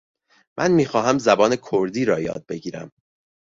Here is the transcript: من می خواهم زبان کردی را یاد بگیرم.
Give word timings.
من 0.57 0.71
می 0.71 0.85
خواهم 0.85 1.17
زبان 1.17 1.55
کردی 1.71 2.05
را 2.05 2.19
یاد 2.19 2.45
بگیرم. 2.49 2.91